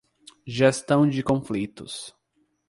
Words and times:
Gestão 0.47 1.07
de 1.07 1.21
conflitos 1.21 2.11